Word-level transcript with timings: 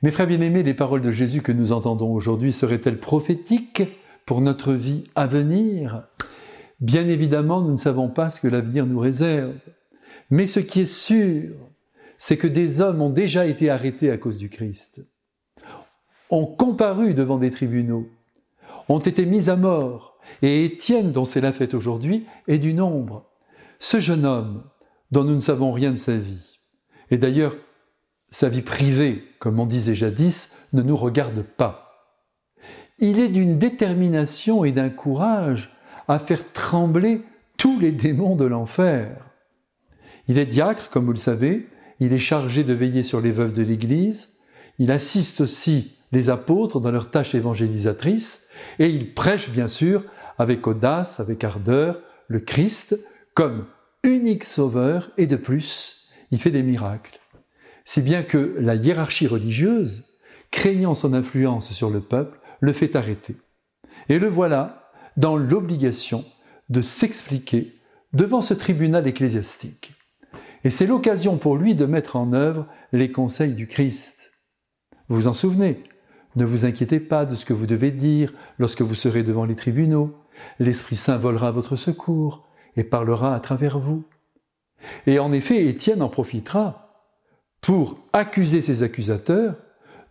Mes 0.00 0.12
frères 0.12 0.28
bien-aimés, 0.28 0.62
les 0.62 0.74
paroles 0.74 1.00
de 1.00 1.10
Jésus 1.10 1.42
que 1.42 1.50
nous 1.50 1.72
entendons 1.72 2.12
aujourd'hui 2.12 2.52
seraient-elles 2.52 3.00
prophétiques 3.00 3.82
pour 4.26 4.40
notre 4.40 4.72
vie 4.72 5.10
à 5.16 5.26
venir? 5.26 6.04
Bien 6.78 7.08
évidemment, 7.08 7.62
nous 7.62 7.72
ne 7.72 7.76
savons 7.76 8.08
pas 8.08 8.30
ce 8.30 8.40
que 8.40 8.46
l'avenir 8.46 8.86
nous 8.86 9.00
réserve. 9.00 9.54
Mais 10.30 10.46
ce 10.46 10.60
qui 10.60 10.82
est 10.82 10.92
sûr, 10.92 11.56
c'est 12.16 12.36
que 12.36 12.46
des 12.46 12.80
hommes 12.80 13.02
ont 13.02 13.10
déjà 13.10 13.46
été 13.46 13.70
arrêtés 13.70 14.12
à 14.12 14.18
cause 14.18 14.38
du 14.38 14.50
Christ, 14.50 15.04
ont 16.30 16.46
comparu 16.46 17.12
devant 17.12 17.38
des 17.38 17.50
tribunaux, 17.50 18.06
ont 18.88 19.00
été 19.00 19.26
mis 19.26 19.50
à 19.50 19.56
mort, 19.56 20.20
et 20.42 20.64
Étienne, 20.64 21.10
dont 21.10 21.24
c'est 21.24 21.40
la 21.40 21.52
fête 21.52 21.74
aujourd'hui, 21.74 22.24
est 22.46 22.58
du 22.58 22.72
nombre. 22.72 23.28
Ce 23.80 23.98
jeune 23.98 24.24
homme, 24.24 24.62
dont 25.10 25.24
nous 25.24 25.34
ne 25.34 25.40
savons 25.40 25.72
rien 25.72 25.90
de 25.90 25.96
sa 25.96 26.16
vie, 26.16 26.60
et 27.10 27.18
d'ailleurs, 27.18 27.56
sa 28.30 28.48
vie 28.48 28.62
privée, 28.62 29.24
comme 29.38 29.58
on 29.58 29.66
disait 29.66 29.94
jadis, 29.94 30.56
ne 30.72 30.82
nous 30.82 30.96
regarde 30.96 31.42
pas. 31.42 31.88
Il 32.98 33.20
est 33.20 33.28
d'une 33.28 33.58
détermination 33.58 34.64
et 34.64 34.72
d'un 34.72 34.90
courage 34.90 35.70
à 36.08 36.18
faire 36.18 36.52
trembler 36.52 37.22
tous 37.56 37.78
les 37.78 37.92
démons 37.92 38.36
de 38.36 38.44
l'enfer. 38.44 39.24
Il 40.26 40.38
est 40.38 40.46
diacre, 40.46 40.90
comme 40.90 41.06
vous 41.06 41.12
le 41.12 41.18
savez, 41.18 41.68
il 42.00 42.12
est 42.12 42.18
chargé 42.18 42.64
de 42.64 42.72
veiller 42.72 43.02
sur 43.02 43.20
les 43.20 43.30
veuves 43.30 43.52
de 43.52 43.62
l'Église, 43.62 44.38
il 44.78 44.92
assiste 44.92 45.40
aussi 45.40 45.96
les 46.12 46.30
apôtres 46.30 46.80
dans 46.80 46.90
leur 46.90 47.10
tâche 47.10 47.34
évangélisatrice, 47.34 48.48
et 48.78 48.88
il 48.88 49.14
prêche 49.14 49.50
bien 49.50 49.68
sûr 49.68 50.04
avec 50.38 50.66
audace, 50.66 51.20
avec 51.20 51.42
ardeur, 51.44 52.00
le 52.28 52.40
Christ 52.40 52.98
comme 53.34 53.66
unique 54.04 54.44
sauveur, 54.44 55.10
et 55.16 55.26
de 55.26 55.36
plus, 55.36 56.10
il 56.30 56.38
fait 56.38 56.50
des 56.50 56.62
miracles. 56.62 57.18
Si 57.88 58.02
bien 58.02 58.22
que 58.22 58.54
la 58.60 58.74
hiérarchie 58.74 59.26
religieuse, 59.26 60.04
craignant 60.50 60.94
son 60.94 61.14
influence 61.14 61.72
sur 61.72 61.88
le 61.88 62.00
peuple, 62.00 62.38
le 62.60 62.74
fait 62.74 62.94
arrêter. 62.94 63.34
Et 64.10 64.18
le 64.18 64.28
voilà 64.28 64.90
dans 65.16 65.38
l'obligation 65.38 66.22
de 66.68 66.82
s'expliquer 66.82 67.74
devant 68.12 68.42
ce 68.42 68.52
tribunal 68.52 69.06
ecclésiastique. 69.06 69.94
Et 70.64 70.70
c'est 70.70 70.86
l'occasion 70.86 71.38
pour 71.38 71.56
lui 71.56 71.74
de 71.74 71.86
mettre 71.86 72.16
en 72.16 72.34
œuvre 72.34 72.66
les 72.92 73.10
conseils 73.10 73.54
du 73.54 73.66
Christ. 73.66 74.32
Vous 75.08 75.16
vous 75.16 75.28
en 75.28 75.32
souvenez? 75.32 75.82
Ne 76.36 76.44
vous 76.44 76.66
inquiétez 76.66 77.00
pas 77.00 77.24
de 77.24 77.36
ce 77.36 77.46
que 77.46 77.54
vous 77.54 77.66
devez 77.66 77.90
dire 77.90 78.34
lorsque 78.58 78.82
vous 78.82 78.94
serez 78.94 79.22
devant 79.22 79.46
les 79.46 79.56
tribunaux. 79.56 80.14
L'Esprit 80.58 80.96
Saint 80.96 81.16
volera 81.16 81.52
votre 81.52 81.76
secours 81.76 82.46
et 82.76 82.84
parlera 82.84 83.34
à 83.34 83.40
travers 83.40 83.78
vous. 83.78 84.04
Et 85.06 85.18
en 85.18 85.32
effet, 85.32 85.64
Étienne 85.64 86.02
en 86.02 86.10
profitera 86.10 86.84
pour 87.60 87.98
accuser 88.12 88.60
ses 88.60 88.82
accusateurs 88.82 89.54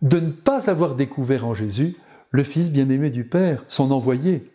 de 0.02 0.20
ne 0.20 0.30
pas 0.30 0.70
avoir 0.70 0.94
découvert 0.94 1.46
en 1.46 1.54
Jésus 1.54 1.96
le 2.30 2.42
Fils 2.42 2.70
bien-aimé 2.70 3.10
du 3.10 3.24
Père, 3.24 3.64
son 3.68 3.90
envoyé, 3.90 4.52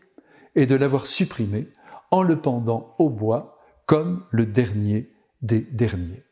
et 0.55 0.65
de 0.65 0.75
l'avoir 0.75 1.05
supprimé 1.05 1.67
en 2.11 2.21
le 2.21 2.37
pendant 2.37 2.95
au 2.99 3.09
bois 3.09 3.57
comme 3.85 4.23
le 4.31 4.45
dernier 4.45 5.09
des 5.41 5.61
derniers. 5.61 6.23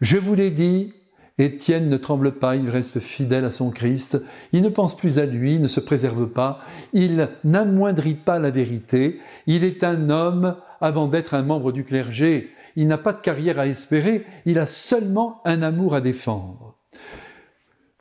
Je 0.00 0.18
vous 0.18 0.34
l'ai 0.34 0.50
dit, 0.50 0.92
Étienne 1.38 1.88
ne 1.88 1.96
tremble 1.96 2.32
pas, 2.32 2.56
il 2.56 2.70
reste 2.70 3.00
fidèle 3.00 3.44
à 3.44 3.50
son 3.50 3.70
Christ, 3.70 4.18
il 4.52 4.62
ne 4.62 4.68
pense 4.68 4.96
plus 4.96 5.18
à 5.18 5.26
lui, 5.26 5.58
ne 5.58 5.68
se 5.68 5.80
préserve 5.80 6.26
pas, 6.28 6.60
il 6.92 7.28
n'amoindrit 7.44 8.14
pas 8.14 8.38
la 8.38 8.50
vérité, 8.50 9.20
il 9.46 9.64
est 9.64 9.84
un 9.84 10.10
homme 10.10 10.56
avant 10.80 11.08
d'être 11.08 11.34
un 11.34 11.42
membre 11.42 11.72
du 11.72 11.84
clergé, 11.84 12.50
il 12.76 12.86
n'a 12.86 12.98
pas 12.98 13.12
de 13.12 13.20
carrière 13.20 13.58
à 13.58 13.66
espérer, 13.66 14.24
il 14.44 14.58
a 14.58 14.66
seulement 14.66 15.40
un 15.44 15.62
amour 15.62 15.94
à 15.94 16.00
défendre. 16.00 16.78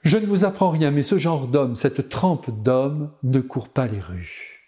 Je 0.03 0.17
ne 0.17 0.25
vous 0.25 0.45
apprends 0.45 0.69
rien, 0.69 0.91
mais 0.91 1.01
ce 1.01 1.17
genre 1.17 1.47
d'homme, 1.47 1.75
cette 1.75 2.09
trempe 2.09 2.51
d'homme, 2.61 3.11
ne 3.23 3.39
court 3.39 3.69
pas 3.69 3.87
les 3.87 3.99
rues. 3.99 4.61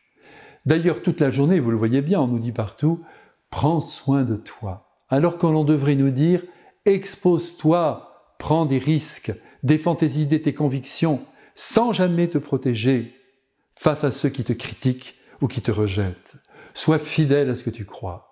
D'ailleurs, 0.66 1.04
toute 1.04 1.22
la 1.22 1.30
journée, 1.30 1.60
vous 1.60 1.72
le 1.72 1.78
voyez 1.78 2.02
bien, 2.02 2.20
on 2.20 2.28
nous 2.28 2.40
dit 2.40 2.52
partout, 2.52 3.04
prends 3.52 3.80
soin 3.80 4.23
de 4.23 4.36
toi 4.36 4.88
alors 5.10 5.38
que 5.38 5.48
l'on 5.48 5.64
devrait 5.64 5.96
nous 5.96 6.12
dire 6.12 6.44
expose-toi, 6.86 8.36
prends 8.40 8.66
des 8.66 8.78
risques, 8.78 9.32
défends 9.64 9.96
tes 9.96 10.17
idées, 10.20 10.42
tes 10.42 10.54
convictions, 10.54 11.22
sans 11.56 11.92
jamais 11.92 12.28
te 12.28 12.38
protéger 12.38 13.16
face 13.76 14.04
à 14.04 14.12
ceux 14.12 14.30
qui 14.30 14.44
te 14.44 14.54
critiquent 14.54 15.16
ou 15.42 15.48
qui 15.48 15.62
te 15.62 15.72
rejettent. 15.72 16.36
Sois 16.73 17.00
fidèle 17.00 17.50
à 17.50 17.56
ce 17.56 17.64
que 17.64 17.70
tu 17.70 17.86
crois. 17.86 18.27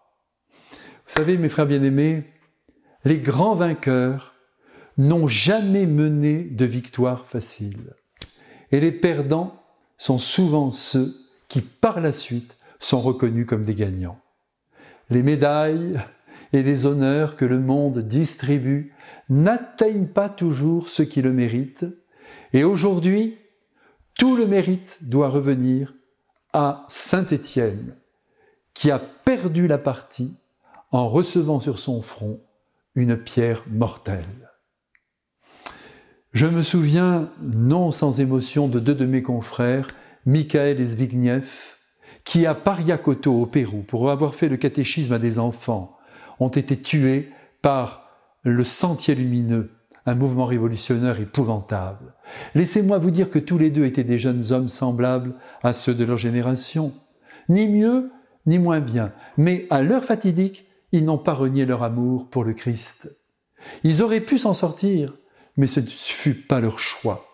Vous 1.08 1.14
savez, 1.14 1.38
mes 1.38 1.50
frères 1.50 1.68
bien-aimés, 1.68 2.24
les 3.04 3.20
grands 3.20 3.56
vainqueurs 3.56 4.34
n'ont 4.98 5.28
jamais 5.28 5.86
mené 5.86 6.44
de 6.44 6.66
victoire 6.66 7.28
facile. 7.28 7.94
Et 8.72 8.80
les 8.80 8.92
perdants 8.92 9.64
sont 9.98 10.18
souvent 10.18 10.72
ceux 10.72 11.16
qui, 11.48 11.62
par 11.62 12.00
la 12.00 12.12
suite, 12.12 12.58
sont 12.80 13.02
reconnus 13.02 13.46
comme 13.46 13.64
des 13.64 13.76
gagnants. 13.76 14.20
Les 15.10 15.22
médailles, 15.22 16.00
et 16.54 16.64
les 16.64 16.86
honneurs 16.86 17.36
que 17.36 17.46
le 17.46 17.60
monde 17.60 18.00
distribue 18.00 18.94
n'atteignent 19.30 20.08
pas 20.08 20.30
toujours 20.30 20.90
ceux 20.90 21.06
qui 21.06 21.22
le 21.22 21.32
méritent, 21.32 21.86
et 22.54 22.64
aujourd'hui, 22.64 23.38
tout 24.18 24.36
le 24.36 24.48
mérite 24.48 25.00
doit 25.02 25.30
revenir 25.30 25.94
à 26.54 26.86
Saint 26.90 27.28
Étienne, 27.28 27.96
qui 28.74 28.92
a 28.92 29.00
perdu 29.00 29.68
la 29.68 29.78
partie 29.78 30.36
en 30.96 31.10
recevant 31.10 31.60
sur 31.60 31.78
son 31.78 32.02
front 32.02 32.40
une 32.96 33.18
pierre 33.18 33.64
mortelle. 33.70 34.50
Je 36.32 36.48
me 36.48 36.62
souviens, 36.62 37.30
non 37.42 37.92
sans 37.92 38.22
émotion, 38.22 38.68
de 38.68 38.80
deux 38.80 38.96
de 38.96 39.06
mes 39.06 39.22
confrères, 39.22 39.88
Michael 40.26 40.80
et 40.80 40.86
Zbigniew, 40.86 41.44
qui 42.24 42.46
à 42.46 42.56
Pariacoto 42.56 43.34
au 43.34 43.46
Pérou, 43.46 43.82
pour 43.82 44.10
avoir 44.10 44.36
fait 44.36 44.48
le 44.48 44.58
catéchisme 44.58 45.14
à 45.14 45.20
des 45.20 45.38
enfants, 45.38 45.98
ont 46.40 46.50
été 46.50 46.78
tués 46.78 47.30
par 47.62 48.10
le 48.44 48.64
Sentier 48.64 49.16
lumineux, 49.16 49.72
un 50.06 50.16
mouvement 50.16 50.46
révolutionnaire 50.46 51.20
épouvantable. 51.20 52.14
Laissez-moi 52.54 53.00
vous 53.00 53.12
dire 53.12 53.30
que 53.30 53.40
tous 53.40 53.58
les 53.58 53.70
deux 53.70 53.86
étaient 53.86 54.04
des 54.04 54.20
jeunes 54.20 54.52
hommes 54.52 54.70
semblables 54.70 55.36
à 55.62 55.74
ceux 55.74 55.94
de 55.94 56.06
leur 56.06 56.18
génération, 56.18 56.94
ni 57.50 57.68
mieux 57.68 58.12
ni 58.46 58.60
moins 58.60 58.80
bien, 58.80 59.12
mais 59.38 59.66
à 59.70 59.82
l'heure 59.82 60.06
fatidique, 60.06 60.66
n'ont 61.04 61.18
pas 61.18 61.34
renié 61.34 61.66
leur 61.66 61.84
amour 61.84 62.30
pour 62.30 62.44
le 62.44 62.54
Christ. 62.54 63.10
Ils 63.84 64.04
auraient 64.04 64.22
pu 64.22 64.38
s'en 64.38 64.54
sortir, 64.54 65.14
mais 65.58 65.68
ce 65.68 65.80
ne 65.80 65.88
fut 65.88 66.36
pas 66.36 66.60
leur 66.60 66.80
choix. 66.80 67.26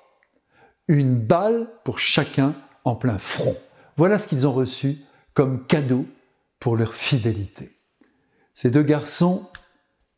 Une 0.88 1.16
balle 1.16 1.68
pour 1.84 2.00
chacun 2.00 2.56
en 2.84 2.96
plein 2.96 3.18
front. 3.18 3.56
Voilà 3.98 4.18
ce 4.18 4.28
qu'ils 4.28 4.48
ont 4.48 4.54
reçu 4.54 4.98
comme 5.34 5.66
cadeau 5.66 6.06
pour 6.60 6.78
leur 6.78 6.96
fidélité. 6.96 7.78
Ces 8.54 8.72
deux 8.72 8.84
garçons, 8.84 9.48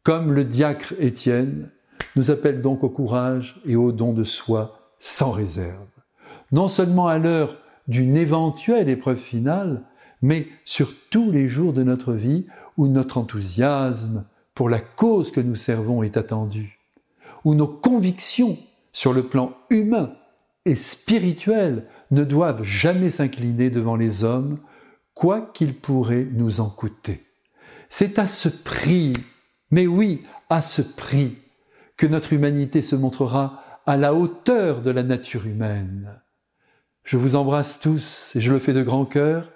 comme 0.04 0.32
le 0.32 0.44
diacre 0.44 0.94
Étienne, 1.00 1.70
nous 2.16 2.32
appellent 2.32 2.62
donc 2.62 2.84
au 2.84 2.90
courage 2.90 3.60
et 3.66 3.76
au 3.76 3.92
don 3.92 4.14
de 4.14 4.24
soi 4.24 4.92
sans 5.00 5.32
réserve. 5.32 5.88
Non 6.52 6.68
seulement 6.68 7.08
à 7.08 7.18
l'heure 7.18 7.58
d'une 7.88 8.16
éventuelle 8.16 8.90
épreuve 8.90 9.18
finale, 9.18 9.84
mais 10.24 10.48
sur 10.64 10.90
tous 11.12 11.30
les 11.30 11.48
jours 11.50 11.74
de 11.74 11.84
notre 11.84 12.14
vie 12.14 12.48
où 12.78 12.88
notre 12.88 13.20
enthousiasme 13.20 14.26
pour 14.56 14.70
la 14.70 14.80
cause 14.80 15.32
que 15.32 15.42
nous 15.42 15.58
servons 15.58 16.02
est 16.02 16.18
attendu, 16.18 16.80
où 17.44 17.54
nos 17.54 17.68
convictions 17.68 18.58
sur 18.94 19.12
le 19.12 19.24
plan 19.24 19.56
humain 19.70 20.14
et 20.66 20.78
spirituel 20.78 21.88
ne 22.10 22.24
doivent 22.24 22.64
jamais 22.64 23.10
s'incliner 23.10 23.70
devant 23.70 23.98
les 23.98 24.24
hommes, 24.24 24.60
quoi 25.14 25.42
qu'ils 25.42 25.76
pourraient 25.76 26.28
nous 26.32 26.62
en 26.62 26.70
coûter. 26.70 27.26
C'est 27.90 28.18
à 28.18 28.28
ce 28.28 28.48
prix, 28.48 29.14
mais 29.72 29.88
oui, 29.88 30.24
à 30.50 30.62
ce 30.62 30.82
prix, 30.82 31.38
que 31.98 32.08
notre 32.08 32.32
humanité 32.32 32.82
se 32.82 32.96
montrera 32.96 33.62
à 33.86 33.98
la 33.98 34.14
hauteur 34.14 34.82
de 34.82 34.90
la 34.90 35.04
nature 35.04 35.46
humaine. 35.46 36.18
Je 37.04 37.18
vous 37.18 37.36
embrasse 37.36 37.82
tous, 37.82 38.34
et 38.38 38.42
je 38.42 38.54
le 38.54 38.60
fais 38.60 38.74
de 38.74 38.84
grand 38.84 39.06
cœur, 39.06 39.50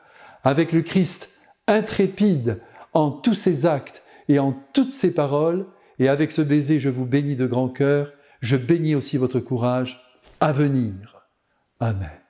avec 0.44 0.72
le 0.72 0.82
Christ 0.82 1.30
intrépide 1.68 2.62
en 2.94 3.12
tous 3.12 3.34
ses 3.34 3.66
actes 3.66 4.04
et 4.30 4.40
en 4.40 4.54
toutes 4.74 4.92
ses 4.92 5.14
paroles, 5.14 5.68
et 6.00 6.10
avec 6.10 6.32
ce 6.32 6.42
baiser, 6.42 6.80
je 6.80 6.90
vous 6.90 7.06
bénis 7.06 7.36
de 7.36 7.48
grand 7.48 7.70
cœur, 7.70 8.12
je 8.42 8.58
bénis 8.58 8.96
aussi 8.96 9.18
votre 9.18 9.40
courage 9.40 10.00
à 10.40 10.52
venir. 10.52 11.28
Amen. 11.80 12.27